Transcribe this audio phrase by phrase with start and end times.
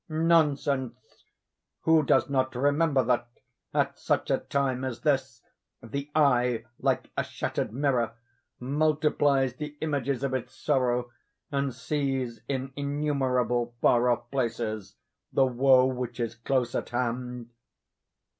[0.09, 3.27] Nonsense!—Who does not remember that,
[3.71, 5.43] at such a time as this,
[5.83, 8.13] the eye, like a shattered mirror,
[8.59, 11.11] multiplies the images of its sorrow,
[11.51, 14.95] and sees in innumerable far off places,
[15.31, 17.51] the woe which is close at hand?